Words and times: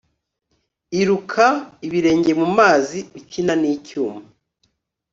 iruka, 0.99 1.45
ibirenge 1.87 2.31
mumazi, 2.41 2.99
ukina 3.19 3.53
nicyuma 3.61 4.19